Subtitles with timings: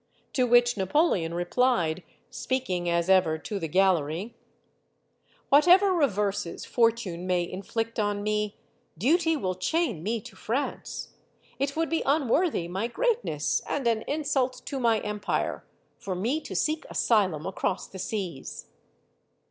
[0.33, 2.01] To which Napoleon replied
[2.31, 4.33] speaking, as ever, to the gallery:
[5.49, 8.57] "Whatever reverses Fortune may inflict on me,
[8.97, 11.09] Duty \vill chain me to France.
[11.59, 15.67] It would be unworthy my greatness and an insult to my empire
[15.99, 18.65] for me to seek asylum across the seas."